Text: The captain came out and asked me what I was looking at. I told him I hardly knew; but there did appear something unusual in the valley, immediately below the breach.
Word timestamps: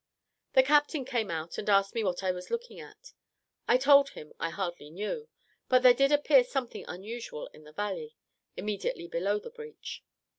The 0.53 0.63
captain 0.63 1.05
came 1.05 1.29
out 1.29 1.59
and 1.59 1.69
asked 1.69 1.93
me 1.93 2.03
what 2.03 2.23
I 2.23 2.31
was 2.31 2.49
looking 2.49 2.79
at. 2.79 3.13
I 3.67 3.77
told 3.77 4.09
him 4.09 4.33
I 4.39 4.49
hardly 4.49 4.89
knew; 4.89 5.29
but 5.69 5.83
there 5.83 5.93
did 5.93 6.11
appear 6.11 6.43
something 6.43 6.83
unusual 6.87 7.45
in 7.53 7.65
the 7.65 7.71
valley, 7.71 8.15
immediately 8.57 9.05
below 9.07 9.37
the 9.37 9.51
breach. 9.51 10.03